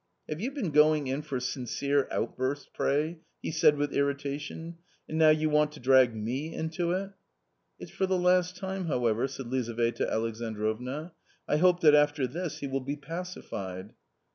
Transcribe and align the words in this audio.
"Have 0.29 0.41
you 0.41 0.49
been 0.49 0.71
going 0.71 1.05
in 1.05 1.21
for 1.21 1.39
* 1.39 1.39
sincere 1.39 2.07
outbursts,' 2.09 2.67
pray?" 2.73 3.19
he 3.43 3.51
said 3.51 3.77
with 3.77 3.93
irritation," 3.93 4.79
and 5.07 5.19
now 5.19 5.29
you 5.29 5.47
want 5.47 5.73
to 5.73 5.79
drag 5.79 6.15
me 6.15 6.55
into 6.55 6.91
it!"" 6.91 7.11
It's 7.79 7.91
for 7.91 8.07
the 8.07 8.17
last 8.17 8.55
time, 8.57 8.87
however," 8.87 9.27
said 9.27 9.51
Lizaveta 9.51 10.07
Alexan 10.11 10.55
drovna." 10.55 11.11
I 11.47 11.57
hope 11.57 11.81
that 11.81 11.93
after 11.93 12.25
this 12.25 12.61
he 12.61 12.67
will 12.67 12.81
be 12.81 12.95
pacified." 12.97 13.93